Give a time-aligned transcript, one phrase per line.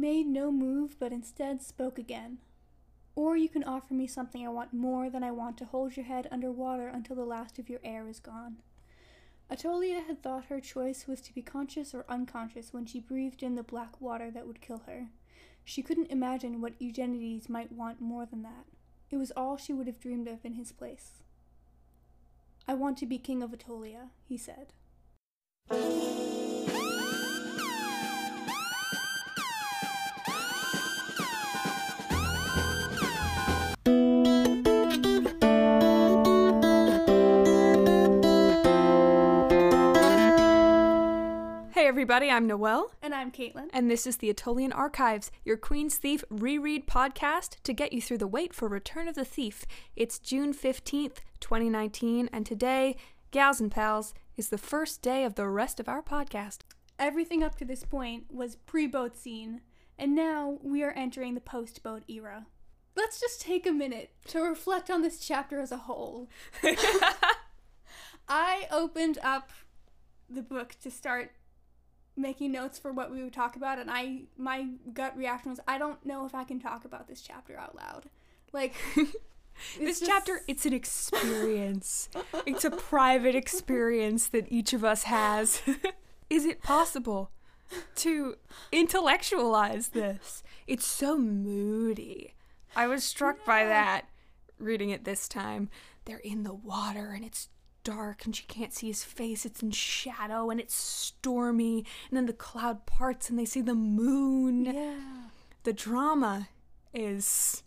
[0.00, 2.38] made no move, but instead spoke again.
[3.14, 6.06] Or you can offer me something I want more than I want to hold your
[6.06, 8.56] head under water until the last of your air is gone.
[9.50, 13.54] Attolia had thought her choice was to be conscious or unconscious when she breathed in
[13.54, 15.06] the black water that would kill her.
[15.64, 18.66] She couldn't imagine what Eugenides might want more than that.
[19.10, 21.22] It was all she would have dreamed of in his place.
[22.68, 24.72] I want to be king of Attolia, he said.
[41.96, 43.70] Everybody, I'm Noelle, And I'm Caitlin.
[43.72, 48.18] and this is the Attolian Archives, your Queen's Thief reread podcast to get you through
[48.18, 49.64] the wait for Return of the Thief.
[49.96, 52.96] It's June 15th, 2019, and today,
[53.30, 56.58] gals and pals, is the first day of the rest of our podcast.
[56.98, 59.62] Everything up to this point was pre boat scene,
[59.98, 62.44] and now we are entering the post boat era.
[62.94, 66.28] Let's just take a minute to reflect on this chapter as a whole.
[68.28, 69.48] I opened up
[70.28, 71.30] the book to start
[72.16, 75.76] making notes for what we would talk about and I my gut reaction was I
[75.78, 78.04] don't know if I can talk about this chapter out loud.
[78.52, 78.74] Like
[79.78, 82.08] This just- chapter, it's an experience.
[82.46, 85.62] it's a private experience that each of us has.
[86.30, 87.30] Is it possible
[87.96, 88.34] to
[88.72, 90.42] intellectualize this?
[90.66, 92.34] It's so moody.
[92.74, 94.06] I was struck by that
[94.58, 95.70] reading it this time.
[96.04, 97.48] They're in the water and it's
[97.86, 99.46] dark and she can't see his face.
[99.46, 101.86] It's in shadow and it's stormy.
[102.10, 104.64] And then the cloud parts and they see the moon.
[104.64, 104.98] Yeah.
[105.62, 106.48] The drama
[106.92, 107.62] is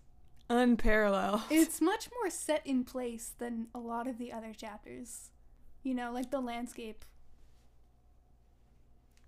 [0.50, 1.44] unparalleled.
[1.50, 5.30] It's much more set in place than a lot of the other chapters.
[5.84, 7.06] You know, like the landscape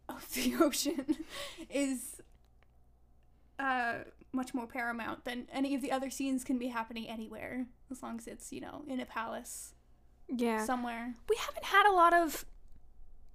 [0.09, 1.16] of the ocean
[1.69, 2.22] is
[3.58, 4.00] uh
[4.34, 8.17] much more paramount than any of the other scenes can be happening anywhere as long
[8.17, 9.73] as it's, you know, in a palace
[10.36, 10.66] yeah.
[10.66, 11.14] somewhere.
[11.30, 12.46] we haven't had a lot of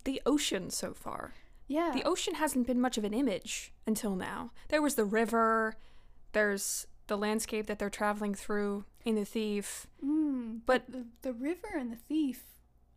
[0.04, 1.34] the ocean so far.
[1.68, 1.90] Yeah.
[1.92, 4.50] The ocean hasn't been much of an image until now.
[4.68, 5.76] There was the river,
[6.32, 9.86] there's the landscape that they're traveling through in The Thief.
[10.04, 12.44] Mm, But- the the river and the thief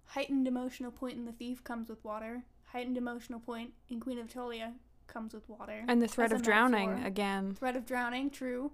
[0.06, 2.44] heightened emotional point in the thief comes with water.
[2.66, 4.74] Heightened emotional point in Queen of Attolia
[5.08, 5.84] comes with water.
[5.88, 7.08] And the threat of drowning metaphor.
[7.08, 7.56] again.
[7.56, 8.72] Threat of drowning, true.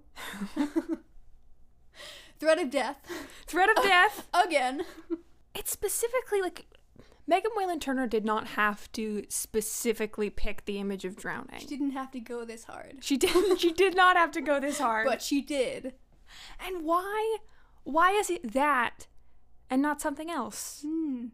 [2.38, 2.98] Threat of death,
[3.46, 4.26] Threat of death!
[4.34, 4.82] again.
[5.54, 6.66] It's specifically like
[7.26, 11.60] Megan Whalen Turner did not have to specifically pick the image of drowning.
[11.60, 14.60] She didn't have to go this hard, She didn't she did not have to go
[14.60, 15.06] this hard.
[15.06, 15.94] but she did.
[16.64, 17.38] and why
[17.84, 19.06] why is it that
[19.70, 20.80] and not something else?
[20.86, 21.26] Hmm.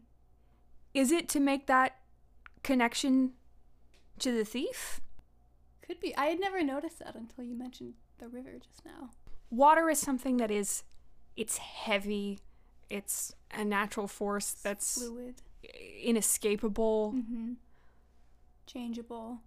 [0.93, 1.97] Is it to make that
[2.63, 3.33] connection
[4.19, 5.01] to the thief?
[5.85, 6.15] Could be.
[6.15, 9.09] I had never noticed that until you mentioned the river just now.
[9.49, 10.83] Water is something that is
[11.35, 12.39] it's heavy.
[12.89, 15.35] It's a natural force that's Fluid.
[16.01, 17.53] inescapable, Mm-hmm.
[18.65, 19.39] Changeable.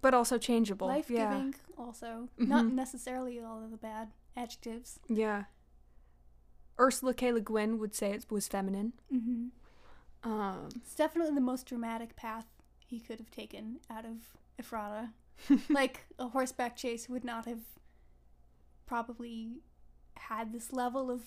[0.00, 0.86] but also changeable.
[0.86, 1.32] Life yeah.
[1.34, 2.28] giving, also.
[2.38, 2.72] Not Mhm.
[2.72, 5.00] necessarily all of the bad adjectives.
[5.08, 5.44] Yeah.
[6.78, 7.32] Ursula K.
[7.32, 8.92] Le Guin would say it was feminine.
[9.12, 10.30] Mm-hmm.
[10.30, 12.46] Um, It's definitely the most dramatic path
[12.78, 15.10] he could have taken out of Ephrata.
[15.70, 17.60] like, a horseback chase would not have
[18.86, 19.60] probably
[20.18, 21.22] had this level of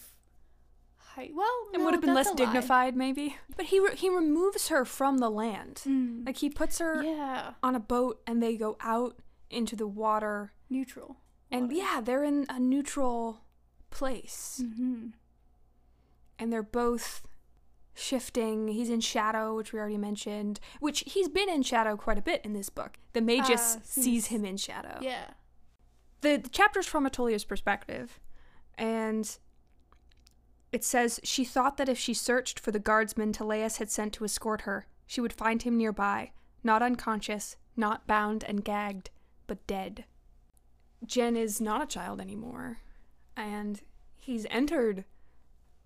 [0.98, 1.32] height.
[1.36, 3.36] Well, and no, would have been less dignified, maybe.
[3.56, 5.82] But he re- he removes her from the land.
[5.86, 6.26] Mm.
[6.26, 9.20] Like he puts her yeah, on a boat, and they go out
[9.50, 11.18] into the water, neutral.
[11.52, 13.42] and yeah, they're in a neutral
[13.90, 15.08] place, Mm-hmm.
[16.38, 17.24] and they're both
[17.96, 18.68] shifting.
[18.70, 20.60] He's in shadow, which we already mentioned.
[20.80, 22.98] Which he's been in shadow quite a bit in this book.
[23.14, 25.00] The Magus Uh, sees him in shadow.
[25.02, 25.32] Yeah.
[26.22, 28.20] the, the chapter's from Attolia's perspective,
[28.80, 29.38] and
[30.72, 34.24] it says she thought that if she searched for the guardsman Teleus had sent to
[34.24, 36.32] escort her, she would find him nearby,
[36.64, 39.10] not unconscious, not bound and gagged,
[39.48, 40.06] but dead.
[41.06, 42.80] Gen is not a child anymore,
[43.36, 43.82] and
[44.18, 45.06] he's entered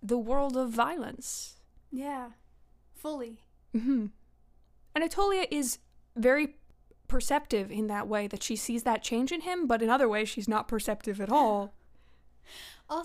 [0.02, 1.58] the world of violence.
[1.92, 2.30] Yeah.
[2.96, 3.42] Fully.
[3.72, 4.08] hmm
[4.94, 5.80] And Attolia is
[6.16, 6.56] very
[7.08, 10.28] perceptive in that way that she sees that change in him, but in other ways
[10.28, 11.74] she's not perceptive at all.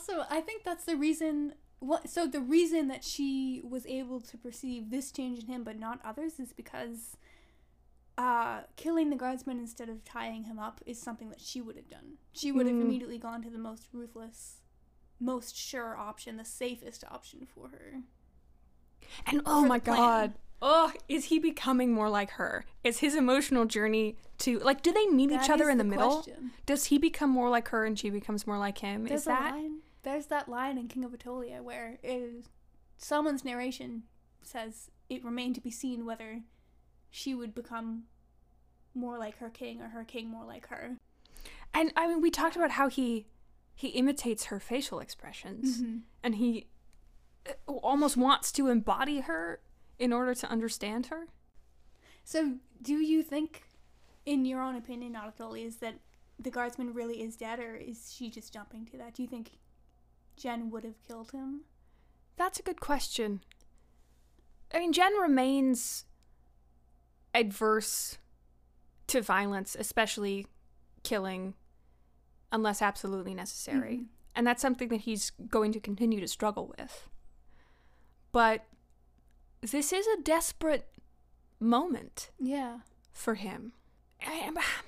[0.09, 1.55] Also, I think that's the reason.
[1.81, 2.09] What?
[2.09, 6.01] So the reason that she was able to perceive this change in him, but not
[6.05, 7.17] others, is because
[8.17, 11.89] uh, killing the guardsman instead of tying him up is something that she would have
[11.89, 12.15] done.
[12.33, 12.83] She would have Mm.
[12.83, 14.63] immediately gone to the most ruthless,
[15.21, 18.03] most sure option, the safest option for her.
[19.27, 22.65] And oh my god, oh, is he becoming more like her?
[22.83, 25.91] Is his emotional journey to like do they meet That each other in the, the
[25.91, 26.27] middle?
[26.67, 29.05] Does he become more like her and she becomes more like him?
[29.05, 29.78] There's is that line.
[30.03, 32.47] There's that line in King of Attolia where it,
[32.97, 34.05] someone's narration
[34.43, 36.41] says it remained to be seen whether
[37.11, 38.05] she would become
[38.95, 40.97] more like her king or her king more like her.
[41.75, 43.27] And I mean we talked about how he
[43.75, 45.99] he imitates her facial expressions Mm-hmm.
[46.23, 46.67] and he
[47.49, 49.61] uh, almost wants to embody her
[49.99, 51.27] in order to understand her.
[52.25, 53.63] So, do you think,
[54.27, 55.95] in your own opinion, not Attolia's, that
[56.39, 59.15] the guardsman really is dead, or is she just jumping to that?
[59.15, 59.59] Do you think
[60.39, 61.63] Gen would have killed him?
[62.37, 63.43] That's a good question.
[64.73, 66.05] I mean, Gen remains
[67.35, 68.19] adverse
[69.09, 70.47] to violence, especially
[71.03, 71.55] killing,
[72.53, 73.97] unless absolutely necessary.
[73.99, 74.07] Mhm.
[74.35, 77.09] And that's something that he's going to continue to struggle with.
[78.31, 78.67] But
[79.61, 80.87] this is a desperate
[81.59, 82.81] moment Yeah.
[83.11, 83.73] for him.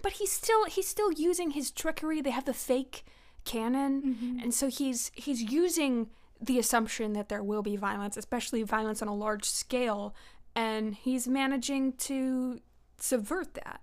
[0.02, 2.20] But he's still he's still using his trickery.
[2.20, 3.04] They have the fake
[3.44, 4.42] cannon, Mhm.
[4.42, 6.10] and so he's he's using
[6.40, 10.14] the assumption that there will be violence, especially violence on a large scale,
[10.54, 12.60] and he's managing to
[12.98, 13.80] subvert that.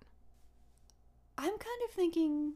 [1.37, 2.53] I'm kind of thinking,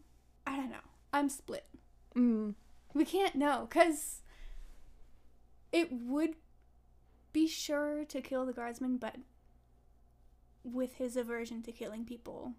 [0.48, 0.78] I don't know.
[1.14, 1.68] I'm split.
[2.16, 2.56] Mm.
[2.94, 4.22] We can't know, because
[5.72, 6.36] it would
[7.32, 9.18] be sure to kill the guardsman, but
[10.64, 12.54] with his aversion to killing people.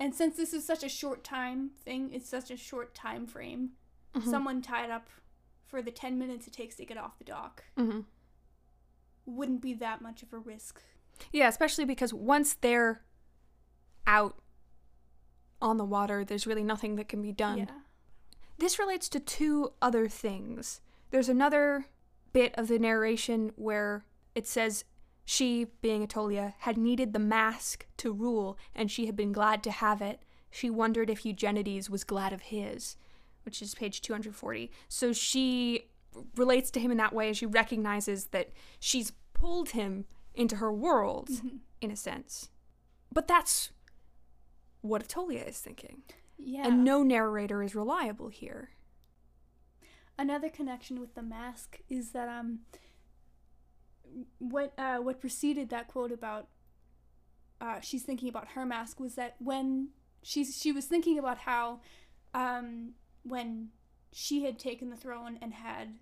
[0.00, 3.72] And since this is such a short time thing, it's such a short time frame,
[4.16, 4.30] Mhm.
[4.30, 5.08] someone tied up
[5.64, 8.04] for the 10 minutes it takes to get off the dock Mhm.
[9.24, 10.82] wouldn't be that much of a risk.
[11.32, 13.02] Yeah, especially because once they're
[14.06, 14.38] out
[15.60, 17.58] on the water, there's really nothing that can be done.
[17.58, 17.80] Yeah.
[18.58, 20.80] This relates to two other things.
[21.10, 21.86] There's another
[22.32, 24.04] bit of the narration where
[24.34, 24.84] it says
[25.24, 29.70] she, being Attolia, had needed the mask to rule, and she had been glad to
[29.70, 30.22] have it.
[30.50, 32.96] She wondered if Eugenides was glad of his,
[33.46, 34.70] which is page 240.
[34.88, 35.88] So she
[36.34, 38.50] relates to him in that way, and she recognizes that
[38.80, 40.04] she's pulled him
[40.34, 41.60] into her world, Mhm.
[41.80, 42.50] in a sense.
[43.12, 43.70] But that's
[44.82, 46.02] what Attolia is thinking.
[46.36, 46.66] Yeah.
[46.66, 48.70] And no narrator is reliable here.
[50.18, 52.60] Another connection with the mask is that um
[54.38, 56.48] what uh what preceded that quote about
[57.60, 59.88] uh she's thinking about her mask was that when
[60.22, 61.80] she's she was thinking about how
[62.34, 62.94] um
[63.26, 63.68] when
[64.12, 65.94] she had taken the throne and had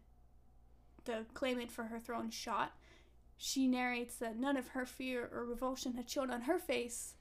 [1.04, 2.72] the claimant for her throne shot
[3.36, 7.14] she narrates that none of her fear or revulsion had shown on her face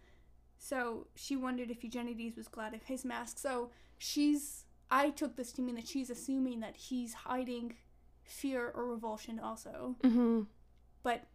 [0.58, 5.52] so she wondered if Eugenides was glad of his mask so she's I took this
[5.54, 7.74] to mean that she's assuming that he's hiding
[8.24, 9.96] fear or revulsion also.
[10.04, 10.42] Mm-hmm.
[11.02, 11.26] But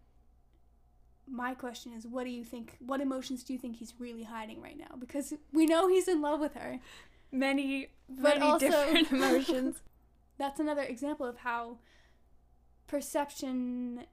[1.27, 2.77] my question is, what do you think?
[2.79, 4.97] What emotions do you think he's really hiding right now?
[4.97, 6.79] Because we know he's in love with her.
[7.31, 9.83] Many, But many also- different emotions.
[10.39, 11.79] That's another example of how
[12.87, 14.05] perception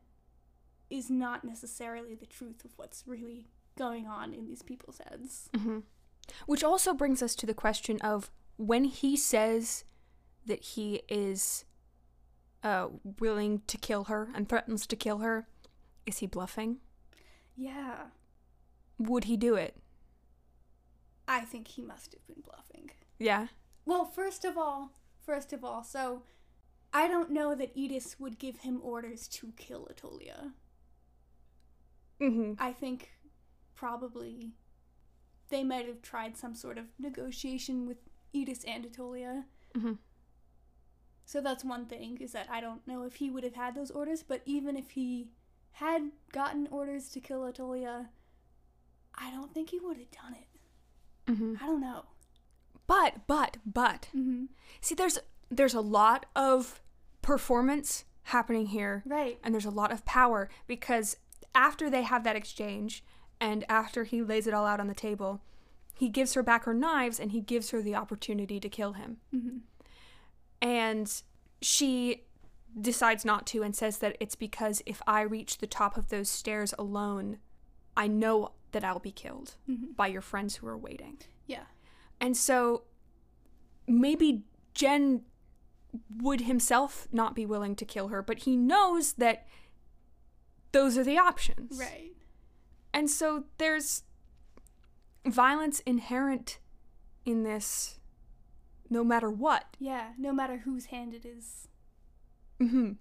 [0.89, 3.47] is not necessarily the truth of what's really
[3.77, 5.49] going on in these people's heads.
[5.55, 5.79] hmm
[6.45, 9.83] Which also brings us to the question of when he says
[10.45, 11.65] that he is
[12.63, 12.87] uh,
[13.19, 15.47] willing to kill her and threatens to kill her,
[16.05, 16.77] is he bluffing?
[17.57, 18.07] Yeah,
[18.97, 19.75] Would he do it?
[21.27, 22.91] I think he must have been bluffing.
[23.19, 23.47] Yeah.
[23.85, 24.91] Well, first of all,
[25.25, 26.23] first of all, so
[26.93, 30.51] I don't know that Eddis would give him orders to kill Attolia.
[32.21, 32.53] Mm-hmm.
[32.57, 33.11] I think
[33.75, 34.53] probably
[35.49, 37.97] they might have tried some sort of negotiation with
[38.33, 39.43] Eddis and Attolia.
[39.75, 39.93] Mm-hmm.
[41.25, 43.91] So that's one thing, is that I don't know if he would have had those
[43.91, 45.29] orders, but even if he
[45.73, 48.07] had gotten orders to kill Attolia,
[49.15, 51.31] I don't think he would have done it.
[51.31, 51.55] Mm-hmm.
[51.61, 52.05] I don't know.
[52.87, 54.45] But, but, but, Mm-hmm.
[54.81, 55.17] see, there's
[55.51, 56.81] there's a lot of
[57.21, 59.37] performance happening here Right.
[59.43, 61.17] and there's a lot of power because
[61.53, 63.03] after they have that exchange
[63.39, 65.41] and after he lays it all out on the table,
[65.93, 69.17] he gives her back her knives and he gives her the opportunity to kill him.
[69.33, 69.57] Mm-hmm.
[70.61, 71.21] And
[71.61, 72.23] she
[72.79, 76.29] decides not to and says that it's because if I reach the top of those
[76.29, 77.37] stairs alone,
[77.95, 79.93] I know that I'll be killed Mm-hmm.
[79.95, 81.17] by your friends who are waiting.
[81.47, 81.63] Yeah.
[82.19, 82.83] And so
[83.87, 84.43] maybe
[84.73, 85.21] Gen
[86.17, 89.47] would himself not be willing to kill her, but he knows that
[90.71, 91.79] those are the options.
[91.79, 92.13] Right.
[92.93, 94.03] And so there's
[95.25, 96.59] violence inherent
[97.25, 97.99] in this
[98.89, 99.75] no matter what.
[99.79, 101.67] Yeah, no matter whose hand it is.
[102.59, 102.91] Mm hmm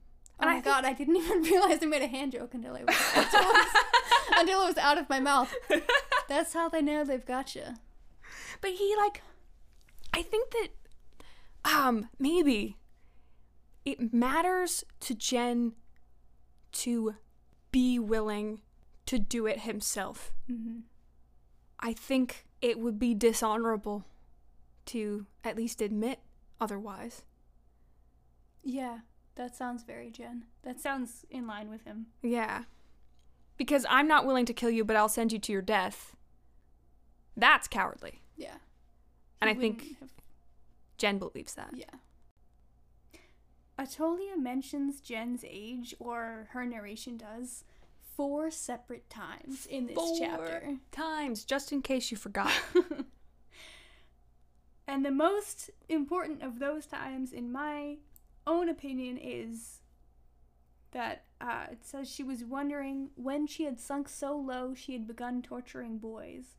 [0.41, 2.95] Oh my god, I didn't even realize I made a hand joke until, I was,
[3.15, 3.75] until, it was,
[4.37, 5.55] until it was out of my mouth.
[6.29, 7.63] That's how they know they've got you.
[8.65, 9.21] But he like
[10.15, 10.69] I think that
[11.71, 12.79] um maybe
[13.85, 15.75] it matters to Gen
[16.73, 17.17] to
[17.71, 18.61] be willing
[19.05, 20.33] to do it himself.
[20.51, 20.79] Mm-hmm.
[21.79, 24.07] I think it would be dishonorable
[24.87, 26.21] to at least admit
[26.59, 27.23] otherwise.
[28.63, 29.01] Yeah,
[29.35, 30.47] that sounds very Gen.
[30.63, 32.07] That sounds in line with him.
[32.23, 32.63] Yeah.
[33.59, 36.17] Because I'm not willing to kill you, but I'll send you to your death.
[37.37, 38.23] That's cowardly.
[38.37, 38.57] Yeah.
[39.41, 40.11] And I think have-
[40.99, 41.75] Gen believes that.
[41.77, 41.87] Yeah.
[43.79, 47.65] Attolia mentions Gen's age, or her narration does,
[48.17, 50.77] four separate times in this Four chapter.
[50.93, 52.53] times, just in case you forgot.
[54.87, 57.97] And the most important of those times, in my
[58.47, 59.81] own opinion, is
[60.91, 65.07] that uh, it says she was wondering when she had sunk so low she had
[65.07, 66.57] begun torturing boys.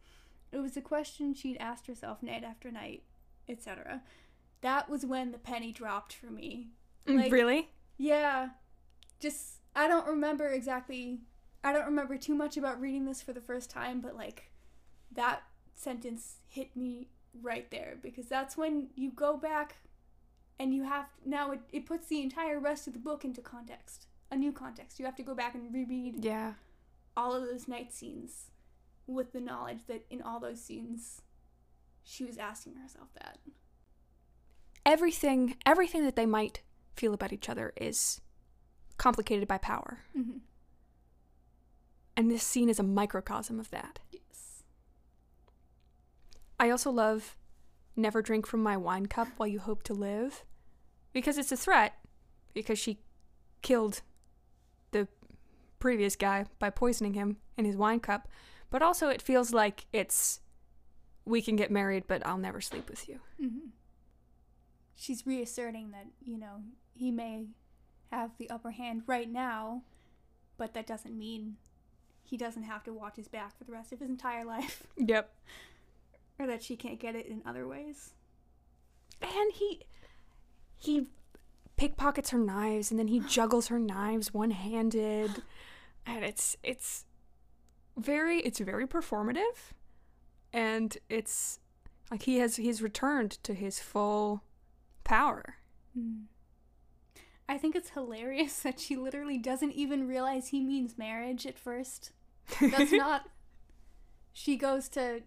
[0.55, 3.03] It was a question she'd asked herself night after night,
[3.49, 4.01] etc.
[4.61, 6.69] That was when the penny dropped for me.
[7.05, 7.69] Mm, like- really?
[7.97, 8.51] Yeah.
[9.19, 11.19] Just I don't remember exactly
[11.61, 14.49] I don't remember too much about reading this for the first time, but like
[15.11, 15.43] that
[15.73, 17.09] sentence hit me
[17.41, 19.75] right there because that's when you go back
[20.57, 24.07] and you have now it, it puts the entire rest of the book into context.
[24.31, 24.99] A new context.
[24.99, 26.53] You have to go back and reread Yeah.
[27.17, 28.51] all of those night scenes
[29.07, 31.21] with the knowledge that in all those scenes
[32.03, 33.39] she was asking herself that.
[34.85, 36.61] Everything everything that they might
[36.95, 38.21] feel about each other is
[38.97, 39.99] complicated by power.
[40.17, 40.37] Mm-hmm.
[42.17, 43.99] And this scene is a microcosm of that.
[44.11, 44.63] Yes.
[46.59, 47.35] I also love
[47.95, 50.43] never drink from my wine cup while you hope to live
[51.11, 51.93] because it's a threat
[52.53, 52.99] because she
[53.61, 54.01] killed
[54.91, 55.07] the
[55.79, 58.27] previous guy by poisoning him in his wine cup
[58.75, 60.41] but also it feels like it's
[61.23, 63.21] we can get married but I'll never sleep with you.
[63.39, 63.69] hmm
[64.97, 66.63] She's reasserting that, you know,
[66.93, 67.45] he may
[68.11, 69.83] have the upper hand right now,
[70.57, 71.55] but that doesn't mean
[72.21, 75.33] he doesn't have to watch his back for the rest of his entire life, Yep.
[76.39, 78.11] or that she can't get it in other ways.
[79.21, 79.83] And he
[80.75, 81.07] he
[81.77, 85.43] pickpockets her knives and then he juggles her knives one-handed
[86.05, 87.04] and it's it's
[87.97, 89.71] very it's very performative
[90.51, 91.59] and it's
[92.11, 94.43] like he has he's returned to his full
[95.03, 95.57] power.
[95.93, 96.23] Hmm.
[97.47, 102.11] I think it's hilarious that she literally doesn't even realize he means marriage at first.
[102.59, 103.29] That's not.
[104.33, 105.21] She goes to.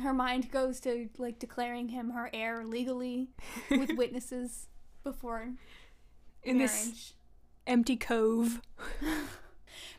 [0.00, 3.28] Her mind goes to, like, declaring him her heir legally
[3.70, 4.68] with witnesses
[5.02, 5.50] before
[6.44, 6.70] in marriage.
[6.70, 7.12] this
[7.66, 8.62] empty cove.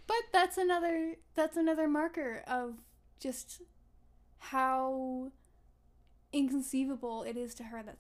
[0.07, 2.75] But that's another that's another marker of
[3.19, 3.61] just
[4.39, 5.31] how
[6.33, 7.97] inconceivable it is to her that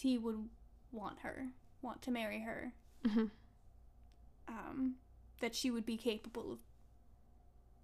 [0.00, 0.48] he would
[0.92, 1.48] want her,
[1.82, 2.72] want to marry her.
[3.04, 3.30] Mhm.
[4.48, 4.96] Um,
[5.40, 6.58] that she would be capable of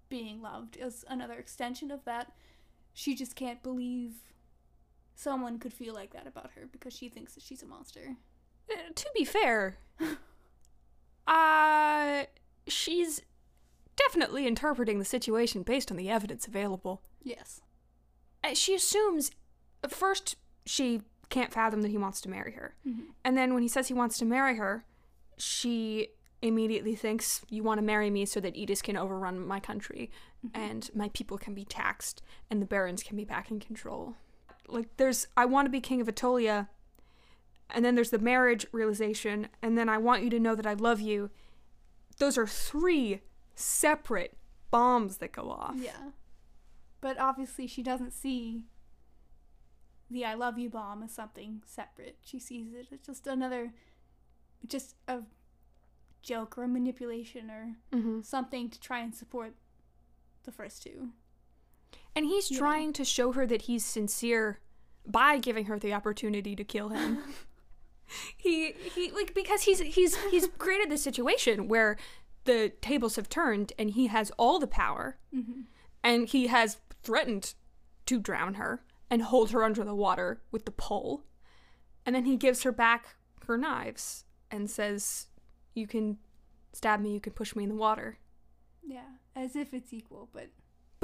[0.09, 2.31] being loved is another extension of that.
[2.93, 4.13] She just can't believe
[5.15, 8.15] someone could feel like that about her because she thinks that she's a monster.
[8.69, 9.77] Uh, to be fair,
[11.27, 12.23] uh
[12.67, 13.21] she's
[13.95, 17.01] definitely interpreting the situation based on the evidence available.
[17.23, 17.61] Yes.
[18.43, 19.31] Uh, She assumes
[19.89, 22.75] first she can't fathom that he wants to marry her.
[22.87, 23.07] Mhm.
[23.23, 24.85] And then when he says he wants to marry her,
[25.37, 26.09] she
[26.41, 30.11] immediately thinks, You want to marry me so that Eddis can overrun my country
[30.53, 34.15] and my people can be taxed and the barons can be back in control.
[34.67, 36.67] Like, there's, I want to be king of Attolia,
[37.69, 40.73] and then there's the marriage realization, and then I want you to know that I
[40.73, 41.31] love you.
[42.17, 43.21] Those are three
[43.55, 44.37] separate
[44.71, 45.75] bombs that go off.
[45.77, 46.11] Yeah.
[47.01, 48.63] But obviously, she doesn't see
[50.09, 52.17] the I love you bomb as something separate.
[52.21, 53.73] She sees it as just another,
[54.67, 55.19] just a
[56.21, 59.53] joke or a manipulation or hmm something to try and support
[60.43, 61.09] the first two.
[62.15, 62.59] And he's Yeah.
[62.59, 64.59] trying to show her that he's sincere
[65.05, 67.19] by giving her the opportunity to kill him.
[68.37, 71.97] he he like because he's he's he's created this situation where
[72.45, 75.61] the tables have turned and he has all the power Mm-hmm.
[76.03, 77.53] and he has threatened
[78.05, 81.23] to drown her and hold her under the water with the pole.
[82.05, 83.15] And then he gives her back
[83.47, 85.27] her knives and says,
[85.73, 86.17] "You can
[86.73, 88.17] stab me, you can push me in the water."
[88.87, 90.49] Yeah, as if it's equal, but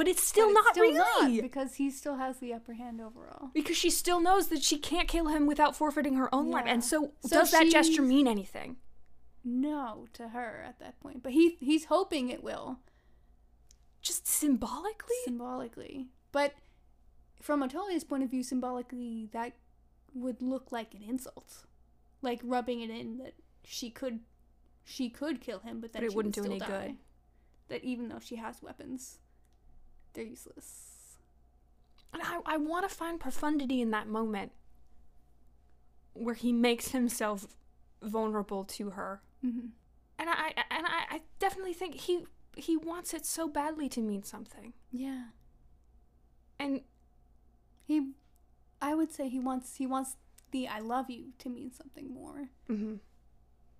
[0.01, 1.33] But it's still but it's not still really.
[1.35, 3.51] not, because he still has the upper hand overall.
[3.53, 6.63] because she still knows that she can't kill him without forfeiting her own life.
[6.65, 8.77] And so, So does that gesture mean anything?
[9.43, 11.21] no to her at that point.
[11.21, 12.79] But he he's hoping it will
[14.01, 15.15] Just symbolically?
[15.23, 16.07] symbolically.
[16.31, 16.55] But
[17.39, 19.53] from Attolia's point of view, symbolically, that
[20.15, 21.65] would look like an insult,
[22.23, 24.21] like rubbing it in that she could,
[24.83, 26.67] she could kill him, but then But it wouldn't would do any die.
[26.87, 26.97] good.
[27.67, 29.19] That even though she has weapons,
[30.13, 30.87] they're useless.
[32.13, 34.51] And I, I want to find profundity in that moment
[36.13, 37.47] where he makes himself
[38.01, 39.21] vulnerable to her.
[39.45, 39.67] Mm-hmm.
[40.19, 42.25] And I and I, I definitely think he
[42.55, 44.73] he wants it so badly to mean something.
[44.91, 45.23] Yeah,
[46.59, 46.81] And
[47.87, 48.11] he,
[48.81, 50.17] I would say he wants he wants
[50.51, 52.49] the "I love you" to mean something more.
[52.69, 52.99] mhm.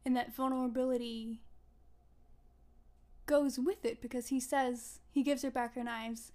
[0.06, 1.42] and that vulnerability
[3.25, 6.32] goes with it because he says he gives her back her knives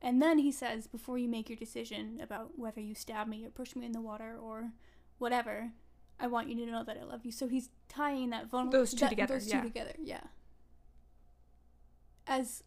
[0.00, 3.50] and then he says before you make your decision about whether you stab me or
[3.50, 4.70] push me in the water or
[5.18, 5.70] whatever
[6.18, 9.00] i want you to know that i love you so he's tying that vulnerability Those
[9.00, 9.60] two together, those yeah.
[9.60, 10.24] two together yeah
[12.26, 12.64] as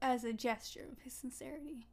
[0.00, 1.86] as a gesture of his sincerity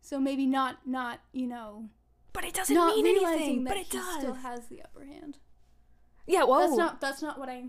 [0.00, 1.88] so maybe not not you know
[2.32, 3.62] but it doesn't mean anything.
[3.62, 4.18] that But it does.
[4.18, 5.38] still has the upper hand
[6.26, 6.44] yeah.
[6.44, 6.60] Whoa.
[6.60, 7.64] that's not that's not what I.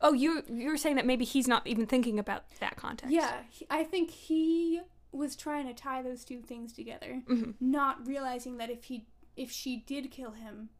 [0.00, 3.12] oh, you you were saying that maybe he's not even thinking about that context.
[3.12, 4.80] Yeah, he, I think he
[5.12, 9.50] was trying to tie those two things together, hmm not realizing that if he if
[9.50, 10.70] she did kill him,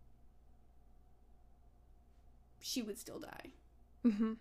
[2.61, 3.53] she would still die.
[4.03, 4.35] hmm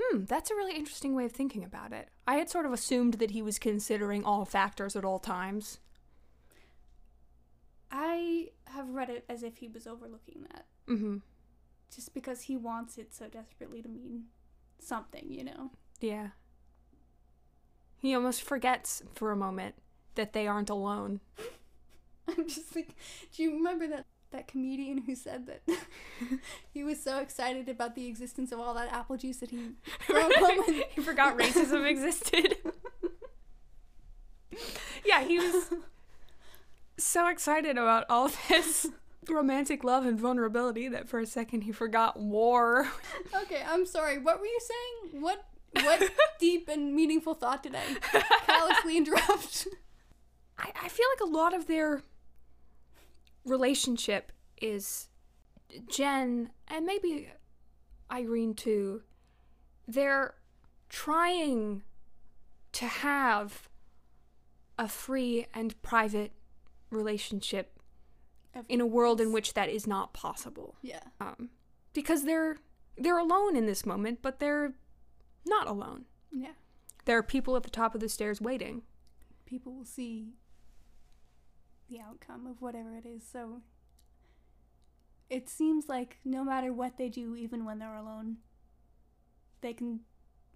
[0.00, 0.24] Hmm.
[0.24, 2.08] That's a really interesting way of thinking about it.
[2.26, 5.78] I had sort of assumed that he was considering all factors at all times.
[7.90, 11.18] I have read it as if he was overlooking that, hmm
[11.94, 14.24] just because he wants it so desperately to mean
[14.78, 15.70] something, you know.
[16.00, 16.28] Yeah.
[17.98, 19.74] He almost forgets for a moment
[20.14, 21.20] that they aren't alone.
[22.28, 22.94] I'm just like,
[23.34, 25.62] do you remember that that comedian who said that
[26.72, 29.72] he was so excited about the existence of all that apple juice that he
[30.06, 32.56] broke home and he forgot racism existed.
[35.04, 35.70] yeah, he was
[36.96, 38.86] so excited about all this
[39.28, 42.88] romantic love and vulnerability that for a second he forgot war.
[43.42, 44.18] Okay, I'm sorry.
[44.18, 45.22] What were you saying?
[45.22, 45.44] What
[45.82, 49.68] what deep and meaningful thought did I callously interrupt?
[50.58, 52.02] I, I feel like a lot of their
[53.44, 55.08] relationship is
[55.88, 57.28] Gen and maybe
[58.10, 59.02] Irene too.
[59.86, 60.34] They're
[60.88, 61.82] trying
[62.72, 63.68] to have
[64.78, 66.32] a free and private
[66.90, 67.79] relationship
[68.68, 70.76] in a world in which that is not possible.
[70.82, 71.00] Yeah.
[71.20, 71.50] Um,
[71.92, 72.58] because they're
[72.96, 74.74] they're alone in this moment, but they're
[75.46, 76.04] not alone.
[76.32, 76.52] Yeah.
[77.04, 78.82] There are people at the top of the stairs waiting.
[79.46, 80.34] People will see
[81.88, 83.22] the outcome of whatever it is.
[83.26, 83.62] So
[85.28, 88.36] it seems like no matter what they do, even when they're alone,
[89.60, 90.00] they can,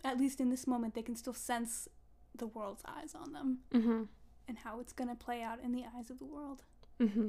[0.04, 1.88] at least in this moment, they can still sense
[2.36, 4.02] the world's eyes on them Mm-hmm.
[4.48, 6.62] and how it's going to play out in the eyes of the world.
[7.00, 7.28] Mm-hmm.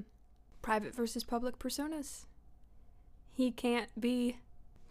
[0.66, 2.26] Private versus public personas.
[3.32, 4.38] He can't be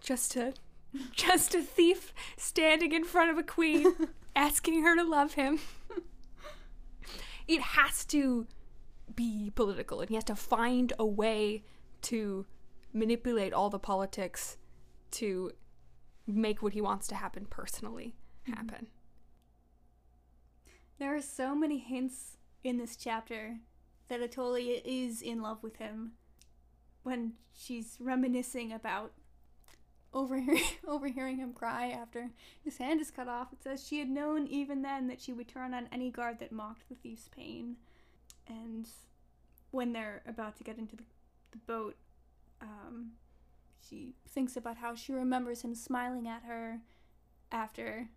[0.01, 0.55] just a
[1.13, 3.93] just a thief standing in front of a queen
[4.37, 5.59] asking her to love him.
[7.49, 8.47] It has to
[9.17, 11.65] be political and he has to find a way
[12.03, 12.47] to
[12.93, 14.57] manipulate all the politics
[15.11, 15.51] to
[16.25, 18.15] make what he wants to happen personally
[18.47, 18.53] mm-hmm.
[18.53, 18.87] happen.
[21.01, 23.57] There are so many hints in this chapter
[24.09, 26.13] that Attolia is in love with him
[27.03, 29.13] when she's reminiscing about
[30.13, 32.31] overhearing, overhearing him cry after
[32.63, 33.53] his hand is cut off.
[33.53, 36.53] It says she had known even then that she would turn on any guard that
[36.53, 37.77] mocked the thief's pain.
[38.47, 38.89] And
[39.71, 41.05] when they're about to get into the,
[41.53, 41.97] the boat,
[42.61, 43.13] um,
[43.87, 46.81] she thinks about how she remembers him smiling at her
[47.53, 48.09] after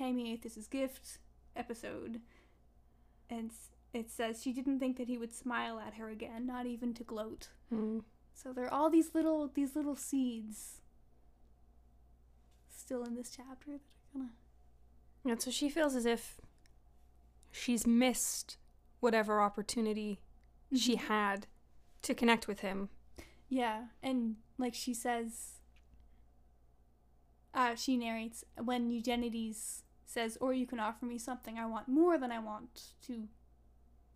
[0.00, 1.18] Is Gift
[1.54, 2.20] episode.
[3.30, 3.50] And
[3.92, 7.04] it says she didn't think that he would smile at her again, not even to
[7.04, 7.48] gloat.
[7.72, 8.02] Mm.
[8.34, 10.80] So there are all these little these little seeds
[12.68, 13.80] still in this chapter that
[14.14, 14.30] are gonna
[15.24, 16.40] And so she feels as if
[17.50, 18.56] she's missed
[19.00, 20.20] whatever opportunity
[20.74, 21.00] she Mhm.
[21.00, 21.46] had
[22.02, 22.90] to connect with him.
[23.48, 25.60] Yeah, and like she says,
[27.54, 32.18] uh, she narrates when Eugenides says, "Or you can offer me something I want more
[32.18, 33.28] than I want to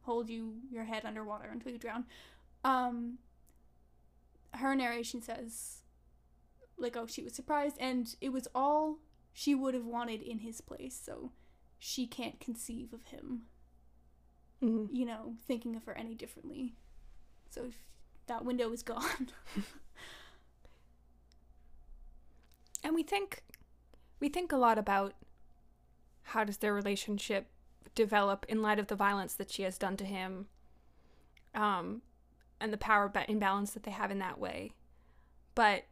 [0.03, 2.05] hold you your head underwater until you drown."
[2.65, 3.19] Um,
[4.55, 5.83] her narration says,
[6.77, 8.99] like, "Oh, she was surprised, and it was all
[9.33, 11.33] she would have wanted in his place, so
[11.79, 13.43] she can't conceive of him."
[14.63, 14.89] Mm.
[14.93, 16.75] you know, thinking of her any differently.
[17.51, 17.71] So
[18.29, 19.31] that window is gone.
[22.85, 23.43] and we think
[24.21, 25.15] we think a lot about
[26.23, 27.49] how does their relationship
[27.95, 30.47] develop in light of the violence that she has done to him
[31.55, 32.03] um
[32.61, 34.73] and the power imbalance that they have in that way.
[35.55, 35.85] But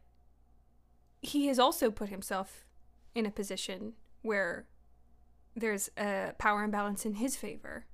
[1.21, 2.65] he has also put himself
[3.13, 4.65] in a position where
[5.53, 7.85] there's a power imbalance in his favor.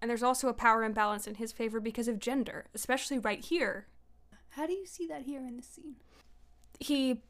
[0.00, 3.88] And there's also a power imbalance in his favor because of gender especially right here.
[4.50, 5.96] How do you see that here in this scene?
[6.80, 7.22] he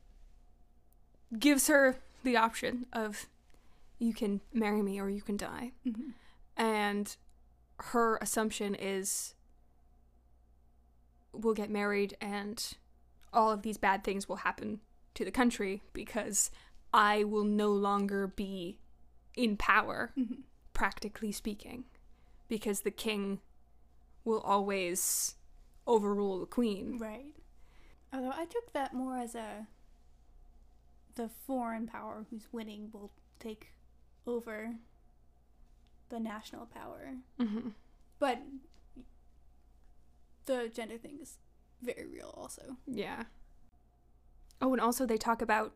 [1.38, 3.27] gives her the option of
[3.98, 5.72] you can marry me or you can die.
[5.87, 6.11] Mm-hmm.
[6.57, 7.16] And
[7.80, 9.35] her assumption is
[11.33, 12.74] we'll get married and
[13.33, 14.80] all of these bad things will happen
[15.14, 16.50] to the country because
[16.92, 18.78] I will no longer be
[19.37, 20.42] in power, Mm-hmm.
[20.72, 21.85] practically speaking,
[22.48, 23.40] because the king
[24.24, 25.35] will always
[25.87, 26.98] overrule the queen.
[26.98, 27.35] Right.
[28.12, 29.66] Although I took that more as a
[31.16, 33.68] the foreign power who's winning will take
[34.26, 34.76] over
[36.08, 37.14] the national power.
[37.40, 37.70] Mm-hmm.
[38.18, 38.42] But
[40.46, 41.38] the gender thing is
[41.82, 42.76] very real also.
[42.87, 43.24] Yeah.
[44.60, 45.74] Oh, and also they talk about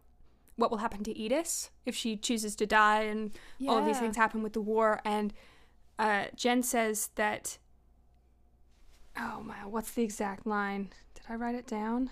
[0.56, 3.32] what will happen to Eddis if she chooses to die, and
[3.68, 5.00] all these things happen with the war.
[5.04, 5.32] And
[5.98, 7.58] uh, Gen says that.
[9.16, 10.90] Oh my, what's the exact line?
[11.14, 12.10] Did I write it down?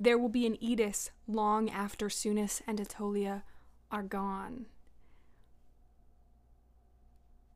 [0.00, 3.42] There will be an Eddis long after Sounis and Attolia
[3.90, 4.66] are gone.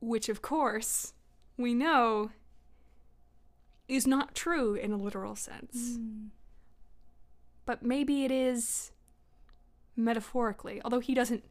[0.03, 1.15] Which, of course,
[1.57, 2.33] we know
[3.89, 6.31] is not true in a literal sense Mm.
[7.65, 8.91] but maybe it is
[9.95, 10.81] metaphorically.
[10.85, 11.45] Although he doesn't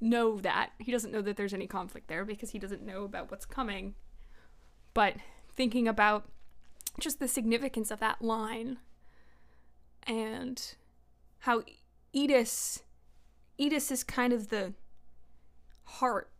[0.00, 0.70] know that.
[0.78, 3.94] He doesn't know that there's any conflict there because he doesn't know about what's coming.
[4.94, 5.16] But
[5.54, 6.28] thinking about
[7.00, 8.78] just the significance of that line
[10.06, 10.74] and
[11.40, 11.62] how
[12.14, 12.82] Eddis
[13.58, 14.74] Eddis is kind of the
[15.84, 16.30] heart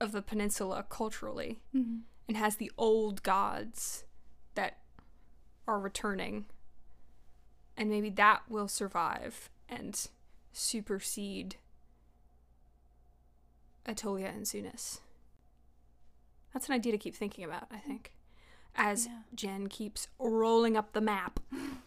[0.00, 2.02] of the peninsula culturally Mhm.
[2.28, 4.04] and has the old gods
[4.54, 4.78] that
[5.66, 6.46] are returning.
[7.76, 10.08] And maybe that will survive and
[10.52, 11.56] supersede
[13.86, 15.00] Attolia and Sounis.
[16.52, 18.12] That's an idea to keep thinking about, I think,
[18.74, 19.22] as Yeah.
[19.34, 21.40] Gen keeps rolling up the map.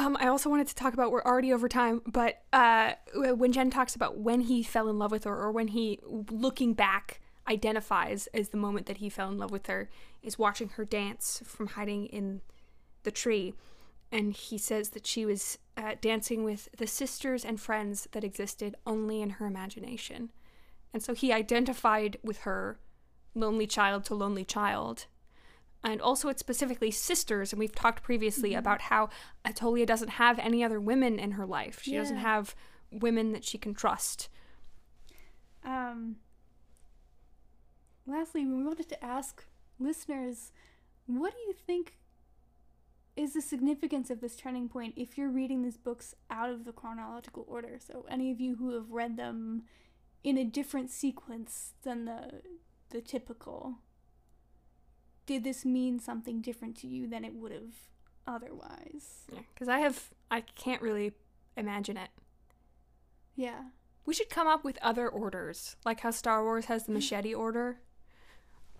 [0.00, 3.68] Um, I also wanted to talk about we're already over time, but uh, when Gen
[3.68, 8.26] talks about when he fell in love with her, or when he, looking back, identifies
[8.28, 9.90] as the moment that he fell in love with her,
[10.22, 12.40] is watching her dance from hiding in
[13.02, 13.52] the tree,
[14.10, 18.76] and he says that she was uh, dancing with the sisters and friends that existed
[18.86, 20.30] only in her imagination,
[20.94, 22.78] and so he identified with her,
[23.34, 25.04] lonely child to lonely child,
[25.82, 29.08] and also it's specifically sisters and we've talked previously about how
[29.44, 31.80] attolia doesn't have any other women in her life.
[31.82, 32.54] She doesn't have
[32.90, 34.28] women that she can trust.
[35.64, 36.16] Um,
[38.06, 39.44] lastly, we wanted to ask
[39.78, 40.52] listeners,
[41.06, 41.96] what do you think
[43.16, 46.72] is the significance of this turning point if you're reading these books out of the
[46.72, 47.78] chronological order?
[47.78, 49.64] So, any of you who have read them
[50.22, 52.42] in a different sequence than the
[52.90, 53.78] the typical,
[55.30, 57.76] did this mean something different to you than it would have
[58.26, 59.22] otherwise?
[59.54, 61.12] because i have i can't really
[61.56, 62.10] imagine it
[63.36, 63.60] Yeah.
[64.04, 67.78] we should come up with other orders like how star wars has the machete order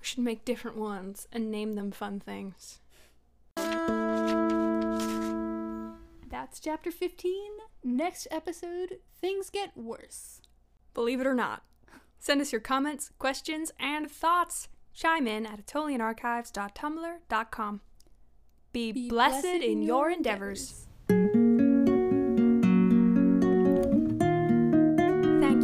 [0.01, 2.81] we should make different ones and name them fun things
[6.29, 7.33] That's chapter 15.
[7.85, 10.41] Next episode, things get worse.
[10.95, 11.63] believe it or not
[12.19, 14.69] send us your comments questions and thoughts
[15.01, 17.81] chime in at atolianarchives.tumblr.com
[18.73, 20.87] be, Be blessed, in your endeavors.
[21.09, 21.35] Thank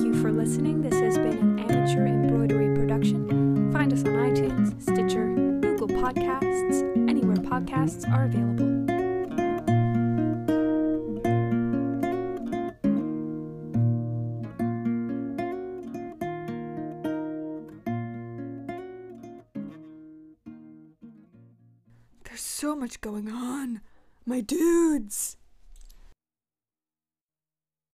[0.01, 0.83] you for listening.
[0.83, 3.71] This has been an amateur embroidery production.
[3.73, 5.29] Find us on iTunes, Stitcher,
[5.61, 8.86] Google Podcasts, anywhere podcasts are available.
[22.87, 23.81] Much going on.
[24.25, 25.37] My dudes.